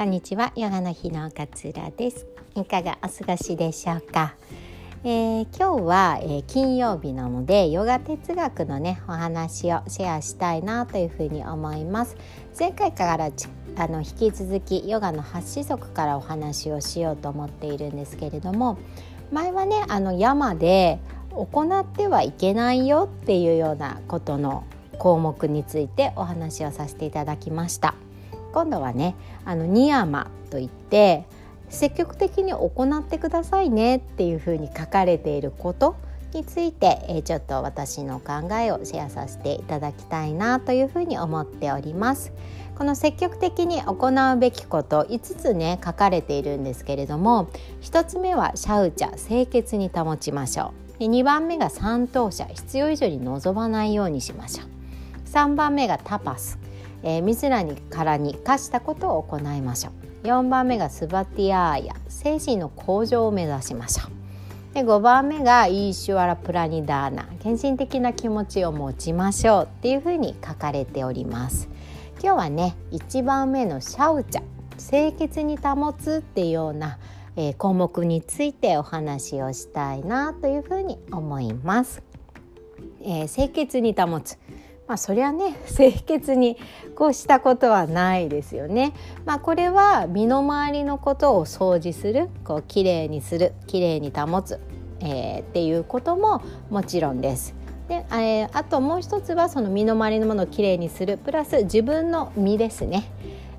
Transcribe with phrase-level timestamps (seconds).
[0.00, 0.50] こんにちは。
[0.56, 2.26] ヨガの日の勝浦です。
[2.54, 4.34] いかがお過ごしでしょうか、
[5.04, 12.16] えー、今日は、えー、金曜日なのでヨガ哲学のねお話をシェアしたいなというふうに思います。
[12.58, 13.26] 前回から
[13.76, 18.78] あの引き続きヨガの8子則からお話をしようと思っているんですけれども
[19.30, 20.98] 前はねあの山で
[21.28, 24.64] 行ってはいけないよっていうようなことの
[24.96, 27.94] 項目についてお話をさせていただきました。
[28.52, 29.14] 今度はね
[29.44, 31.24] あのニヤマといって
[31.68, 35.96] 積極的に行ってくださいねっていうふうに書かれていること
[36.34, 42.32] について、えちょっと私の考えをシェアさせていただきたいなというふうに思っております。
[42.76, 47.50] この積極的に行うべきこと5つね書かれているんですけれども
[47.82, 51.04] 1つ目はシャウチャ清潔に保ちましょう。
[51.04, 54.68] 2番目が三等者必要以上に望まないようにしましょう。
[55.28, 56.58] 3番目がタパス。
[57.02, 59.90] えー、自らにからに課したことを行いましょ
[60.24, 60.26] う。
[60.26, 64.74] 4番目がスバティアーヤ精神の向上を目指しましょう。
[64.74, 71.68] で5番目がイーシュワラプラニダーナ献身的な気持ちを持ちましょうっていうふうに書かれております。
[72.22, 74.42] 今日はね1番目のシャウチャ
[74.78, 76.98] 清潔に保つっていうような、
[77.36, 82.02] えー、項目についてお話をしたいなというふうに思います、
[83.02, 84.38] えー、清潔に保つ。
[84.90, 86.56] まあ、そりゃね 清潔に
[86.96, 88.92] こうしたことはないですよね。
[89.24, 94.58] まあ、これは身の回りのことを掃除するこうきれいにするきれいに保つ、
[94.98, 97.54] えー、っていうことももちろんです。
[97.86, 103.04] で、えー、あともう一つはその身の回りのものをきれいにするプラス自分の身ですね。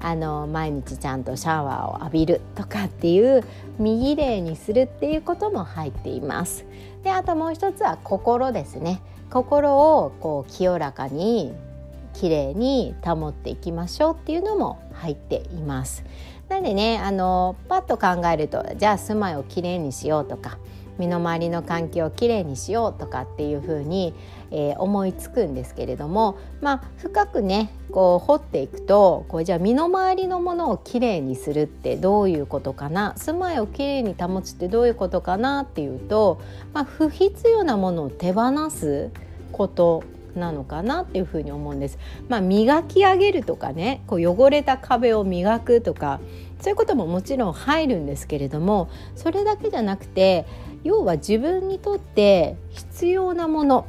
[0.00, 3.44] あの毎日ちゃんとシャワーを浴びるとかっていう
[3.78, 6.64] 身きれいにするっていうことも入っています。
[7.02, 9.02] であともう一つは心ですね。
[9.30, 11.52] 心をこう清らかに
[12.14, 16.04] きれいに保っていきましょうっていうのも入っています。
[16.48, 20.58] なんでねあのパッと考えるとじゃあ住まいをきれいにしようとか
[20.98, 24.14] 身の回りの環境をきれいにしようとかっていうふうに、
[24.50, 33.14] えー、思いつくんですけれども、まあ、深くねこう掘っていくとこうじゃあ身の回りのものをきれいにするってどういうことかな？
[33.16, 36.40] 住まいをきれいに保つってどういうことかなっていうと、
[36.72, 39.10] まあ、不必要なものを手放す
[39.52, 40.02] こと
[40.38, 41.98] なのかなっていうふうに思うんです。
[42.28, 46.20] まあ、磨き上げるとかねこう汚れた壁を磨くとか
[46.60, 50.46] そういうことももちろん入るんですけれどもそれだけじゃなくて
[50.84, 53.86] 要は自分にとって必要なもの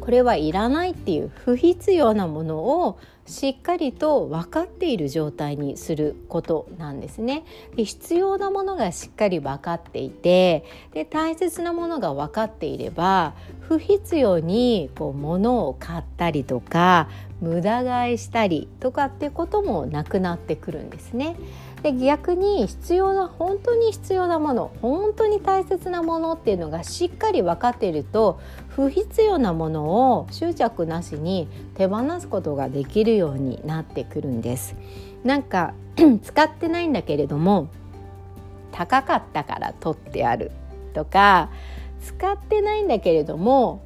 [0.00, 7.44] これはいらないっていう不必要なものをしっかりと分かっている状態にすることなんですね。
[7.74, 17.08] で必要なものがしっかり分かっていてで大切なものが分かっていれば不必要にこう物を買ったりとか
[17.40, 21.36] 無駄買いしたりとかってこともなくなってくるんですね。
[21.82, 28.40] で逆に必要な本当に必要なもの本当に大切なものっていうのがしっかり分かっていると
[28.76, 34.76] 不必要なものを執着なしに手放すことができるようになってくるんです。
[35.24, 35.72] なんか
[36.22, 37.68] 使ってないんだけれども
[38.72, 40.52] 高かったから取ってある
[40.92, 41.48] とか
[42.02, 43.80] 使ってないんだけれども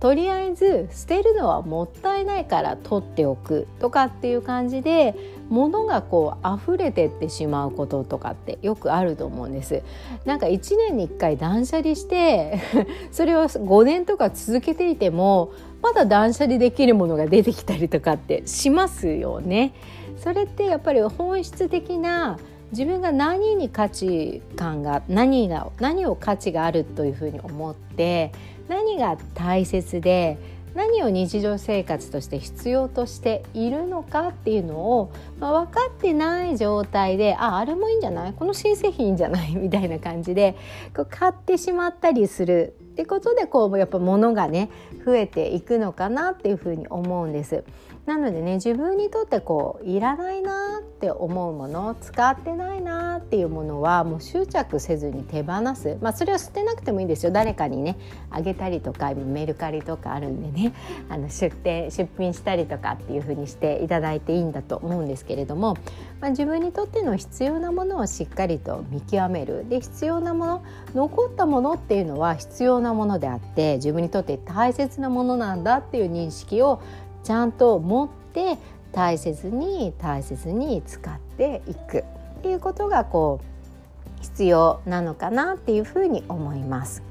[0.00, 5.14] とりあえず捨てるのはもったいないから取っておくとかっていう感じで
[5.48, 9.82] 物がこう溢れてってしまうこととかってよくあると思うんです。
[10.24, 12.58] なんか1年に1回断捨離して
[13.10, 19.72] それを5年とか続けていてもまだ断捨離できるものが出てきたりとかってしますよね。
[20.18, 22.38] それってやっぱり本質的な
[22.72, 28.32] 自分が何に価値観が何が何を価値があるというふうに思って
[28.68, 30.38] 何が大切で
[30.74, 38.34] 何を日常生活として必要としているのかっていうのを、まあ、分かってない状態でああれもいいんじゃない？
[38.34, 39.54] この新製品いいんじゃない？
[39.56, 40.54] みたいな感じで
[40.94, 44.70] こう買ってしまったりするってことでこうやっぱ物がね
[45.04, 47.62] 増えていくのかなっていうふうに思うんです。
[48.06, 55.98] なのでね自分にとってこういらないなって思うもの使ってないなっていうものはもう執着せずに手放す。
[56.00, 57.32] まあそれを捨てなくてもいいですよ。
[57.32, 57.98] 誰かにね
[58.30, 60.72] あげたりとか今メルカリとかあるんでね
[61.10, 65.76] あの出店出品したりとかっていうふうにしていただいていいんだと思うんですけれども、
[66.20, 69.68] まあ、自分にとっての必要なものをしっかりと見極める。
[69.68, 70.62] で必要なもの
[70.94, 76.80] 残ったものっていうのは必要ななものであって自分にとって大切なものなんだっていう認識を
[77.24, 78.58] ちゃんと持って
[78.92, 81.98] 大切に大切に使っていく
[82.38, 87.02] っていうことがこう必要なのかなっていうふうに思います。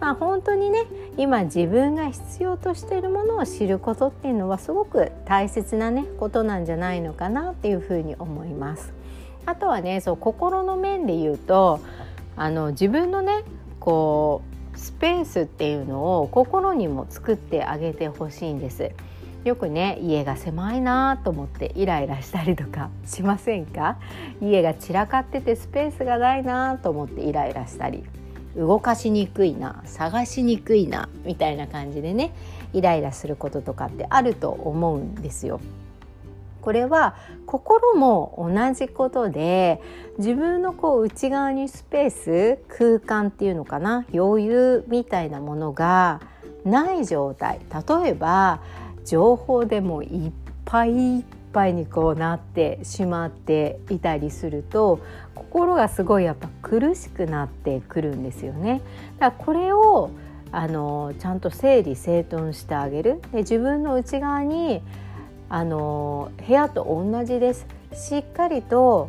[0.00, 0.86] まあ、本当にね
[1.16, 8.92] 今自分が必要としているものを知ることっていうのはすごく大切なねことなんじゃないのかなっていうふうに思います。
[9.46, 11.80] あとはねそう心の面で言うと
[12.36, 13.44] あの自分のね
[13.80, 18.90] こうスペースっていうのを心にも作ってあげてほしいんです。
[19.44, 23.98] よくね家が狭いなと思ってイライラしたりとかしませんか？
[24.40, 28.04] 家が散らかっててスペースがないなと思ってイライラしたり
[28.56, 32.32] 動かしにくいな探しにくいなみたいな感じでね
[32.72, 35.60] イライラすることとかってあると思うんですよ。
[36.64, 37.14] これは
[37.44, 39.82] 心も同じことで
[40.16, 46.22] 自分のこう内側にスペース空間っていうのかな余裕みたいなものが
[46.64, 48.62] ない状態例えば
[49.04, 50.32] 情報でもいっ
[50.64, 55.00] ぱいいっぱいにこうなってしまっていたりすると
[55.34, 58.80] 心がすごいやっぱ苦しくなってくるんですよね。
[59.18, 60.08] だからこれを
[60.50, 64.80] あのちゃんと整理整頓してあげるで自分の内側に
[65.54, 69.08] あの部屋と同じですしっかりと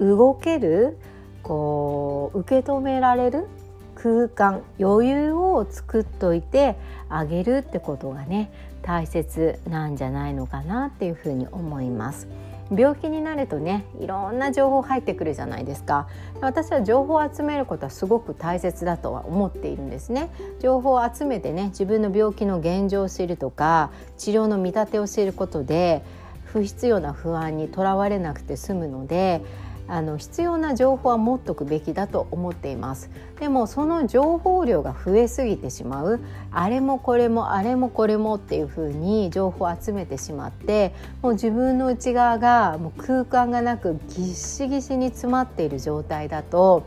[0.00, 0.96] 動ける
[1.42, 3.46] こう受け止められる
[3.94, 6.74] 空間余裕を作っといて
[7.10, 8.50] あげるってことがね
[8.80, 12.28] 大切なんじゃないのかなっていうふうに思います。
[12.70, 16.06] 病気になるとねいろんな情報入ってくるじゃないですか。
[16.40, 20.30] 私は情報を集めることはすごく大切だとは思っているんですね。
[20.60, 26.02] 情報を集めてね自分の病気の現状を知るとか治療の見立てを知ることで
[26.44, 29.42] 不必要な不安にとらわれなくて済むので
[29.88, 33.10] あの必要な情報は持っとくべきだと思っています。
[33.40, 36.20] でもその情報量が増えすぎてしまう。
[36.50, 46.84] あれもこれもあれもこれもっていうふうに情報を集めてしまってもう自分の内側がもう空間がなくぎっしぎしに詰まっている状態だと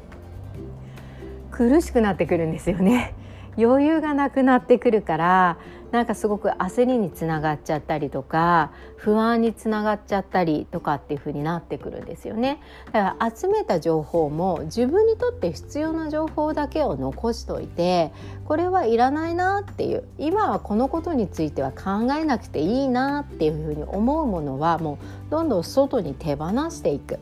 [1.49, 3.15] 苦しくなってくるんですよね。
[3.57, 5.57] 余裕がなくなってくるから
[5.91, 12.59] なんかすごく焦りにつながっちゃったりとか不安につながっちゃったりとかっていう風になってくるんですよね。
[12.91, 18.11] だから集めた情報も自分にとって必要な情報だけを残しといて
[18.45, 24.97] これはいらないなっていう今はこのことについては考えなくていいなっていう風に思うものはも
[25.27, 27.19] うどんどん外に手放していく。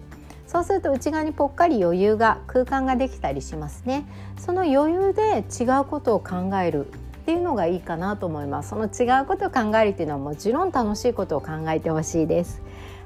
[0.50, 4.06] そうすると内側にぽっかり余裕が空間ができたりしますね。
[4.40, 6.88] その余裕で違うことを考える
[7.30, 8.70] っていうのがいいかなと思います。
[8.70, 12.60] その違うことを考えるっていうのはもちろん楽しいことを考えてほしいです。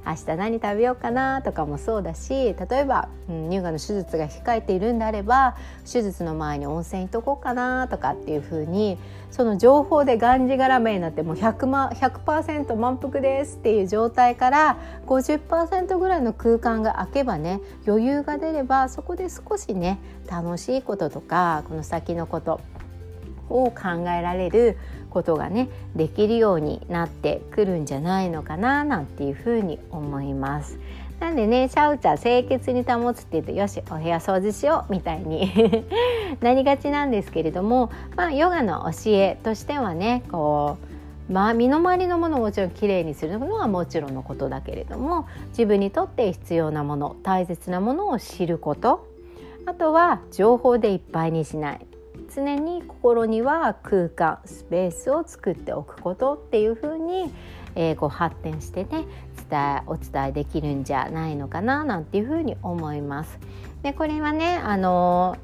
[0.05, 5.55] 明日何食べようかなとかもそうだし例えば、うん、乳がんの手術が控えているんであれば
[5.89, 8.97] 手術の前に温泉行っとこうかなとかっていうふうに
[9.31, 14.77] その情報でがんじがらめになってもう 100%, 100満腹ですっていう状態から
[15.07, 19.99] 50%ぐらいの空間が空けばね余裕が出ればそこで少しね
[20.29, 22.59] 楽しいこととかこの先のこと
[23.49, 24.77] を考えられる
[25.09, 30.79] ことがねできるようになってくるんじゃないのかななんていうふうに思います。
[31.19, 35.49] なんでねシャウチャ清潔に保つっていうとよしお部屋掃除しようみたいに
[36.41, 40.77] なりがちなんですけれどもまあヨガの教えとしてはねこ
[41.29, 49.07] うまあ身の回りのものをもちろんきれいにするのはもちろんのことだけれども自分にとって必要なもの大切なものを知ること
[49.65, 51.87] あとは情報でいっぱいにしない
[52.33, 57.31] 常に心には空間スペースを作っておくことっていうふうに、
[57.75, 59.05] えー、こう発展してね
[59.49, 63.39] 伝えお伝えできるんじゃないのかななんていうふうに思います。
[63.83, 65.37] でこれはねあの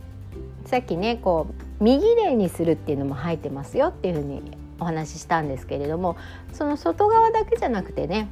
[0.65, 1.47] ー、さっきねこ
[1.79, 6.17] う右霊にするっていうのも入ってますよっていうふうにお話ししたんですけれども
[6.53, 8.29] その外側だけじゃなくてね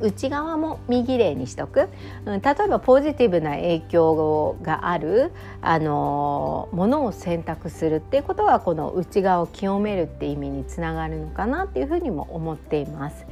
[0.00, 1.88] 内側も右霊にしとく、
[2.24, 13.26] うん、例えばポジティブな影響があるあのものを選択するっていうことはこの内側を清めるって意味につながるのかなっていうふうにも思っています。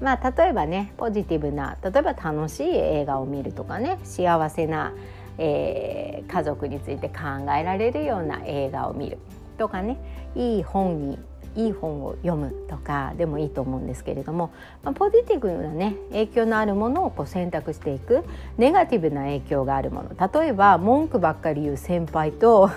[0.00, 4.92] まあ、例えばねポジティブな例えば楽しい映画を見るとかね幸せな、
[5.38, 9.18] えー、家族について考えられるような映画を見る
[9.56, 9.96] とかね
[10.34, 11.18] いい本に
[11.56, 14.52] いい本を読むとかでもいいと思うんですけれども、
[14.84, 18.24] まあ、ポジティブなね影響のあるものをこう選択していく
[18.58, 20.10] ネガティブな影響があるもの。
[20.40, 22.70] 例えば文句ばっかり言う先輩と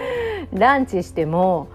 [0.52, 1.68] ランチしても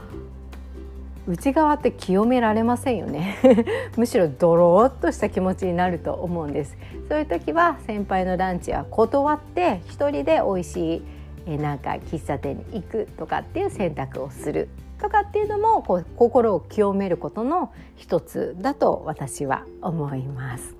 [1.27, 3.37] 内側って清められませんよね。
[3.97, 6.77] むしろドローっとした気持ちになると思うんです。
[7.09, 11.01] そういう時は先輩のランチは断って一人で美味しい
[11.47, 14.69] えなんか喫茶店に行くとかっていう選択をする。
[15.01, 20.75] とかっていうのもこう心を清めることの一つだと私は思います。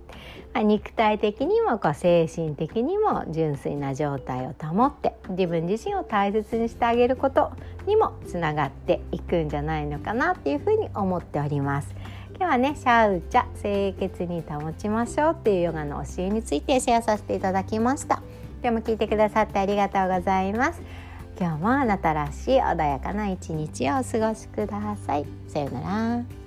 [0.53, 7.51] 肉体的にもこう精神的にも純粋な状態を保って自分自身を大切にしてあげること
[7.87, 11.95] にもつながっていくんじゃないのかなっていうふうに思っております。
[12.37, 18.21] 今日はね「シャウチャ清潔に保ちましょう」っていうヨガの教えについてシェアさせていただきました。
[18.61, 20.81] 今日も聞いてくださってありがとうございます。
[21.41, 25.25] 今日もあなたらしい穏やかな一日をお過ごしください。
[25.47, 26.40] さようなら。